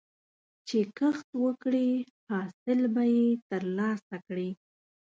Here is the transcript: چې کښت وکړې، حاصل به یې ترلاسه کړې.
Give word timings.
چې 0.67 0.79
کښت 0.97 1.27
وکړې، 1.43 1.89
حاصل 2.29 2.79
به 2.93 3.03
یې 3.15 3.25
ترلاسه 3.49 4.15
کړې. 4.27 4.49